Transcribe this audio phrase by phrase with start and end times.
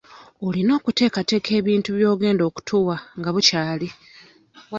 [0.45, 3.87] Olina okuteekateeka ebintu by'ogenda okutuwa nga bukyali.